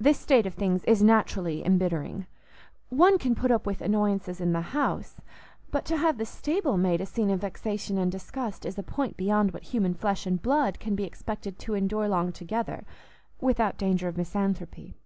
This 0.00 0.18
state 0.18 0.46
of 0.46 0.54
things 0.54 0.82
is 0.82 1.00
naturally 1.00 1.64
embittering; 1.64 2.26
one 2.88 3.18
can 3.18 3.36
put 3.36 3.52
up 3.52 3.66
with 3.66 3.82
annoyances 3.82 4.40
in 4.40 4.52
the 4.52 4.60
house, 4.74 5.20
but 5.70 5.84
to 5.84 5.96
have 5.96 6.18
the 6.18 6.26
stable 6.26 6.76
made 6.76 7.00
a 7.00 7.06
scene 7.06 7.30
of 7.30 7.42
vexation 7.42 7.96
and 7.96 8.10
disgust 8.10 8.66
is 8.66 8.76
a 8.76 8.82
point 8.82 9.16
beyond 9.16 9.52
what 9.52 9.62
human 9.62 9.94
flesh 9.94 10.26
and 10.26 10.42
blood 10.42 10.80
can 10.80 10.96
be 10.96 11.04
expected 11.04 11.56
to 11.60 11.74
endure 11.74 12.08
long 12.08 12.32
together 12.32 12.84
without 13.40 13.78
danger 13.78 14.08
of 14.08 14.16
misanthropy. 14.16 14.96